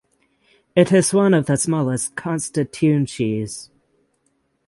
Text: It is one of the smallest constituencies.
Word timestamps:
It 0.75 0.91
is 0.91 1.13
one 1.13 1.35
of 1.35 1.45
the 1.45 1.57
smallest 1.57 2.15
constituencies. 2.15 3.69